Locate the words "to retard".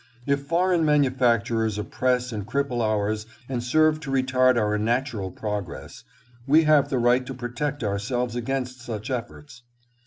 3.99-4.57